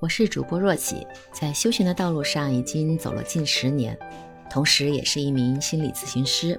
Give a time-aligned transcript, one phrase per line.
[0.00, 3.94] 我是主播若喜，在修行的道路上已经走了近十年，
[4.48, 6.58] 同时也是一名心理咨询师。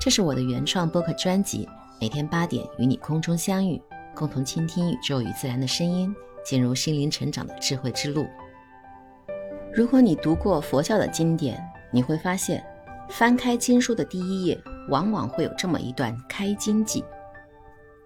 [0.00, 1.68] 这是我的原创播客专辑，
[2.00, 3.80] 每天八点与你空中相遇，
[4.12, 6.12] 共同倾听宇宙与自然的声音，
[6.44, 8.26] 进入心灵成长的智慧之路。
[9.72, 12.66] 如果你读过佛教的经典，你会发现，
[13.08, 17.04] 翻开经书的第一页，往往会有这么一段开经记：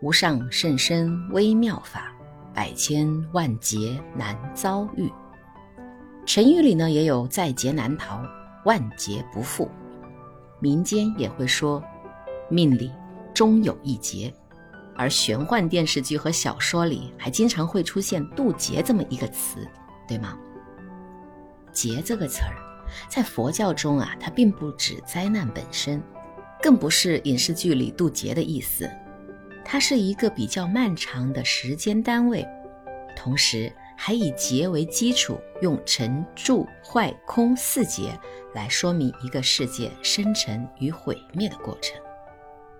[0.02, 2.14] 无上甚深微妙法。
[2.58, 5.08] 百千万劫难遭遇，
[6.26, 8.20] 成语里呢也有在劫难逃，
[8.64, 9.70] 万劫不复。
[10.58, 11.80] 民间也会说，
[12.50, 12.90] 命里
[13.32, 14.34] 终有一劫。
[14.96, 19.64] 而玄幻电视剧和小说里还经常会出现渡劫这么一个词，
[20.08, 20.36] 对吗？
[21.72, 22.56] 劫这个词儿，
[23.08, 26.02] 在佛教中啊，它并不指灾难本身，
[26.60, 28.90] 更不是影视剧里渡劫的意思。
[29.64, 32.42] 它是一个比较漫长的时间单位，
[33.18, 38.16] 同时还以劫为基础，用成住坏空四劫
[38.54, 42.00] 来说明一个世界生成与毁灭的过程。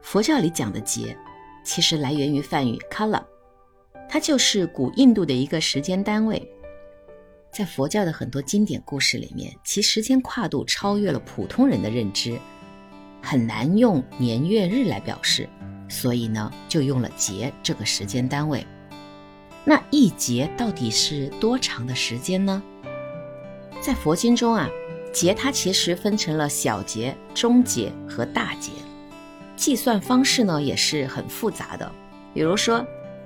[0.01, 1.19] 佛教里讲的劫，
[1.65, 3.21] 其实来源于梵语 kala，
[4.09, 6.49] 它就是古印度的一个时间单位。
[7.51, 12.39] 在佛教的很多经典故事里面，其时间跨度超越了普通人的认知，
[13.21, 15.49] 很难用年月日来表示。
[15.89, 18.65] 所以呢，就用了劫这个时间单位。
[19.69, 22.63] 那一劫到底是多长的时间呢？
[23.83, 24.67] 在佛经中啊，
[25.13, 28.73] 劫它其实分成了小劫、中劫和大劫，
[29.57, 31.93] 计算方式呢也是很复杂的。
[32.33, 32.83] 比如说，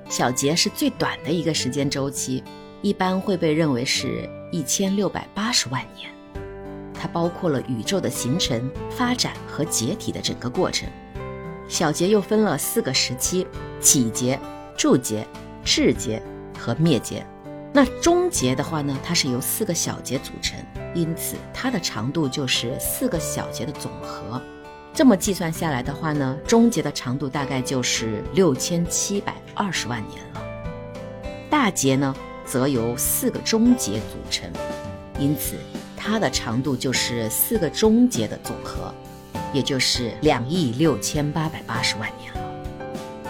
[0.09, 2.43] 小劫是最短的一个时间周期，
[2.81, 6.11] 一般会被认为是一千六百八十万年，
[6.93, 10.89] 它包括了宇宙的形成、发展和解体的整个过程。
[11.69, 13.47] 小劫又分了四个时期：
[13.81, 14.41] 起劫、
[14.77, 15.25] 住劫、
[15.65, 16.21] 至劫
[16.63, 17.27] 和灭节。
[17.73, 20.57] 那终节的话呢，它是由四个小节组成，
[20.95, 24.41] 因此它的长度就是四个小节的总和。
[24.95, 30.43] 这么计算下来的话呢，终节的长度大概就是六千七百二十万年了。
[31.51, 32.15] 大节呢，
[32.47, 34.49] 则由四个终节组成，
[35.19, 35.56] 因此
[35.97, 38.95] 它的长度就是四个终节的总和。
[39.55, 42.41] 也就是两亿六千八百八十万年了。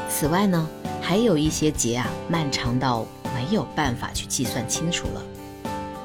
[0.08, 0.68] 此外呢，
[1.00, 3.04] 还有一些劫啊，漫长到
[3.34, 5.22] 没有办法去计算清楚了，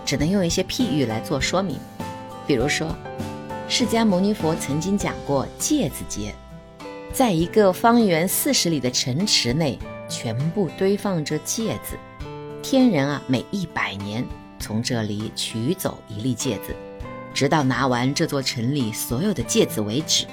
[0.06, 1.78] 只能用一些譬喻来做说明。
[2.46, 2.96] 比如说，
[3.68, 6.34] 释迦牟尼佛曾经讲过芥子劫，
[7.12, 9.78] 在一个方圆四十里的城池内，
[10.10, 11.98] 全部堆放着芥子，
[12.64, 14.26] 天人啊，每一百年
[14.60, 16.76] 从这里取走一粒芥子。
[17.34, 20.26] 直到拿完这座城里所有的芥子为止，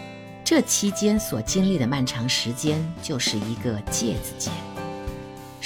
[0.43, 4.51] 这期间所经历的漫长时间就是一个芥子劫。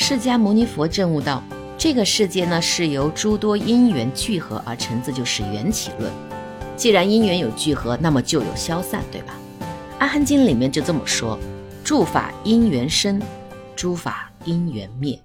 [0.08, 1.42] 释迦牟尼佛证悟道，
[1.76, 6.10] 这个世界呢是由诸多因缘聚合而成，这就是缘起论。
[6.78, 9.34] 既然因缘有聚合，那么就有消散，对吧？
[9.98, 11.38] 阿含经里面就这么说：
[11.84, 13.20] 诸法因缘生，
[13.76, 15.20] 诸法因缘灭。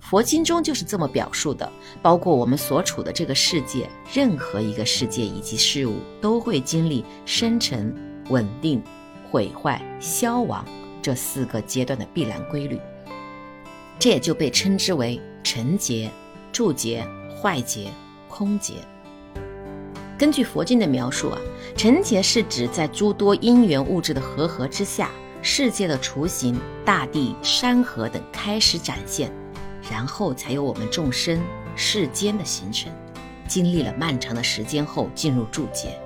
[0.00, 7.94] 佛经中就是这么表述的，包括我们所处的这个世界，任何一个世界以及事物都会经历生成、
[8.30, 8.82] 稳定、
[9.30, 10.64] 毁坏、消亡
[11.02, 12.80] 这四个阶段的必然规律。
[13.98, 16.10] 这也就被称之为成劫、
[16.52, 17.06] 住劫、
[17.40, 17.90] 坏劫、
[18.28, 18.74] 空劫。
[20.18, 21.38] 根据佛经的描述啊，
[21.76, 25.10] 成劫是指在诸多因缘物质的合合之下，
[25.42, 29.30] 世界的雏形、大地、山河等开始展现。
[29.88, 31.40] 然后才有我们众生
[31.76, 32.90] 世间的形成，
[33.46, 35.96] 经历了漫长的时间后进入住劫，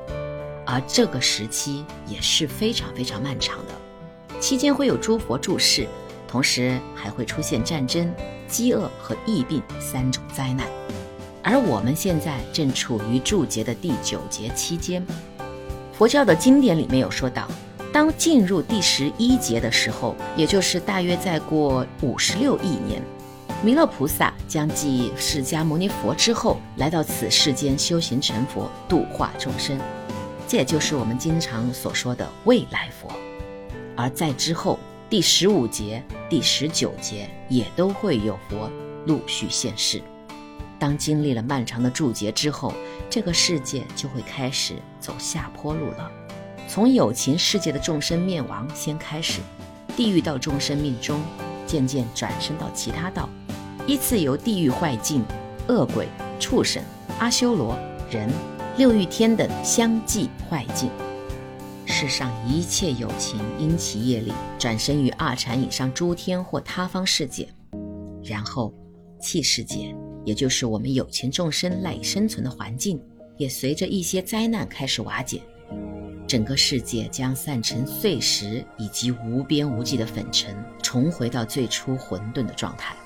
[0.67, 5.87] 而这个时期也是非常非常漫长的，期间会有诸佛注释，
[6.31, 8.09] 同时还会出现战争、
[8.47, 10.65] 饥饿和疫病三种灾难，
[11.43, 15.05] 而我们现在正处于注解的第九节期间。
[15.93, 17.49] 佛教的经典里面有说到，
[17.93, 23.03] 当进入第十一节的时候，也就是大约再过五十六亿年。
[23.65, 29.77] 弥勒菩萨将继释迦牟尼佛之后，来到此世间修行成佛，度化众生，
[30.47, 33.11] 这也就是我们经常所说的未来佛。
[33.97, 34.79] 而在之后
[35.11, 38.71] 第十五节、第十九节也都会有佛
[39.07, 40.01] 陆续现世。
[40.79, 42.73] 当经历了漫长的注劫之后，
[43.11, 46.09] 这个世界就会开始走下坡路了。
[46.69, 49.41] 从有情世界的众生灭亡先开始，
[49.97, 51.21] 地狱道众生命中
[51.67, 53.29] 渐渐转生到其他道。
[53.89, 55.25] 依次由地狱坏境、
[55.67, 56.07] 恶鬼、
[56.39, 56.81] 畜生、
[57.19, 57.77] 阿修罗、
[58.09, 58.31] 人、
[58.77, 60.89] 六欲天等相继坏境。
[62.01, 67.47] 世上一切有情因其业力转生于二禅以上诸天或他方世界，
[68.25, 68.73] 然后
[69.21, 69.95] 气世界，
[70.25, 72.99] 也就是我们有情众生赖以生存的环境，
[73.37, 75.43] 也随着一些灾难开始瓦解，
[76.27, 82.97] 整个世界将散成碎石以及无边无际的粉尘，重回到最初混沌的状态。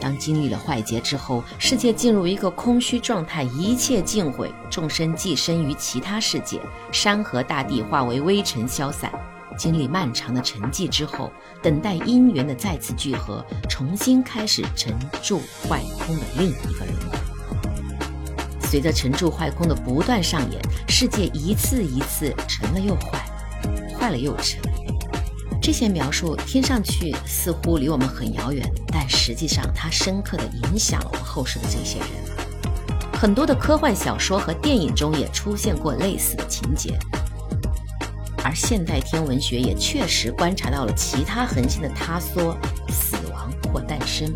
[0.00, 6.60] 当经历了坏劫之后，世界进入一个空虚状态，一切尽毁，众生寄生于其他世界，
[6.92, 9.10] 山河大地化为微尘消散。
[9.56, 11.30] 经历漫长的沉寂之后，
[11.62, 17.18] 等待因缘的再次聚合，重新开始沉住坏空的另一个轮回。
[18.60, 23.24] 随着沉住坏空的不断上演，世界一次一次沉了又坏，
[23.96, 24.60] 坏了又沉。
[25.64, 32.08] 这些描述听上去似乎离我们很遥远，但实际上它深刻地影响了我们后世的这些人。
[33.14, 36.98] 很多的科幻小说和电影中也出现过类似的情节。
[38.44, 42.54] 而现代天文学也确实观察到了其他恒星的塌缩、
[42.90, 44.30] 死亡或诞生。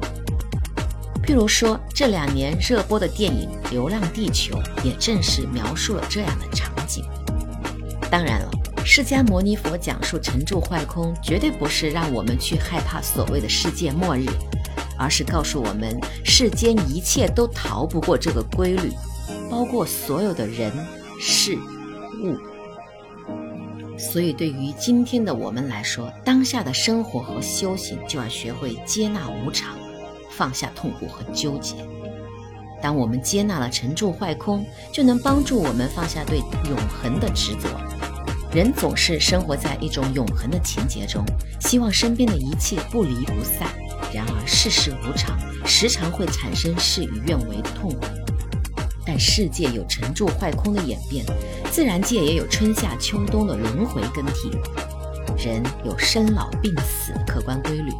[1.22, 7.04] 譬如说，这两年热播的电影《流浪地球》也正是描述了这样的场景。
[8.10, 8.50] 当然了，
[8.90, 14.24] 释迦牟尼佛讲述沉住坏空，绝对不是让我们去害怕所谓的世界末日，
[14.98, 18.90] 而是告诉我们世间一切都逃不过这个规律，
[19.50, 20.72] 包括所有的人、
[21.20, 21.54] 事、
[22.24, 22.34] 物。
[23.98, 29.76] 所以，对于今天的我们来说，当下的生活和修行就要学会接纳无常，
[30.30, 31.74] 放下痛苦和纠结。
[32.80, 37.68] 当我们接纳了沉住坏空，就能帮助我们放下对永恒的执着。
[38.50, 41.22] 人总是生活在一种永恒的情节中，
[41.60, 43.68] 希望身边的一切不离不散。
[44.12, 48.06] 然而，世事无常，时常会产生事与愿违的痛苦。
[49.04, 51.26] 但世界有沉住坏空的演变，
[51.70, 54.50] 自然界也有春夏秋冬的轮回更替，
[55.36, 57.92] 人有生老病死的客观规律。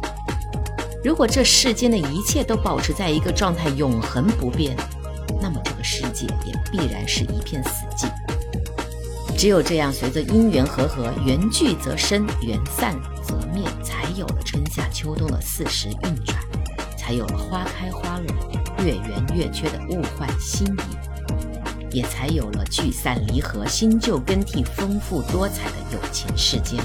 [1.03, 4.75] 如果这世间的一切都保持在一个状态永恒不变，
[5.39, 8.09] 那么这个世界也必然是一片死寂。
[9.39, 12.93] 只有这样，随着因缘和合，缘聚则生，缘散
[13.23, 16.37] 则灭，才有了春夏秋冬的四时运转，
[16.97, 18.83] 才有了花开花落。
[18.83, 26.77] 月圆月缺的物换星移，也才有了聚散离合、新旧更替、丰富多彩的有情世间。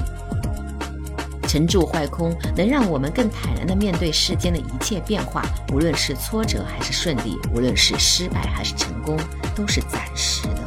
[1.48, 5.42] 沉住坏空，能让我们更坦然地面对世间的一切变化，
[5.72, 9.18] 无论是挫折还是顺利，无论是失败还是成功，
[9.56, 10.63] 都是暂时的，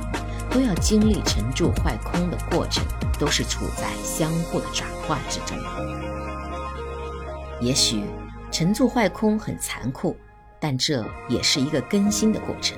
[0.50, 2.84] 都要经历沉住坏空的过程，
[3.20, 5.58] 都是处在相互的转化之中。
[7.60, 8.04] 也许
[8.52, 10.16] 沉住坏空很残酷。
[10.60, 12.76] 但这也是一个更新的过程，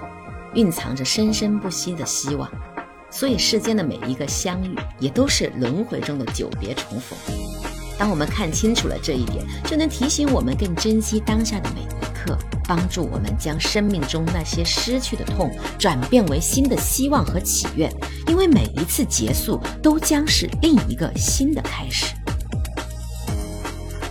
[0.54, 2.52] 蕴藏着生生不息的希望。
[3.10, 7.18] 所以世间的每一个相遇，也都是轮回中的久别重逢。
[7.98, 12.38] 当我们看清楚了这一点，就能提醒我们更珍惜当下的每一刻，
[12.70, 17.92] 帮助我们将生命中那些失去的痛，转变为新的希望和祈愿。
[18.28, 22.14] 因为每一次结束，都将是另一个新的开始。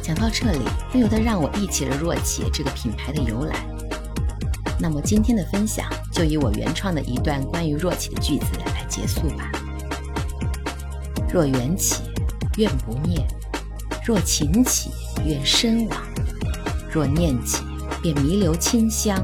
[0.03, 0.59] 讲到这里，
[0.91, 3.55] 不由得让我忆起了若起这个品牌的由来。
[4.77, 9.53] 那么今天的分享就以我原创的一段关于若起的句子来结束吧。
[11.33, 12.03] 若缘起，
[12.57, 13.21] 愿不灭；
[14.05, 14.91] 若情起，
[15.25, 15.99] 愿身亡；
[16.91, 17.63] 若念起，
[18.03, 19.17] 便弥留清香；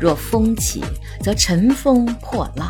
[0.00, 0.82] 若风起，
[1.22, 2.68] 则乘风破浪。